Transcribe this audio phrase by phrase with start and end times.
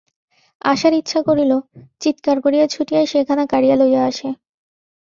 [0.61, 1.51] আশার ইচ্ছা করিল,
[2.01, 4.29] চীৎকার করিয়া ছুটিয়া সেখানা কাড়িয়া লইয়া আসে।